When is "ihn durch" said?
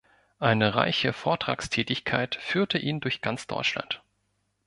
2.79-3.21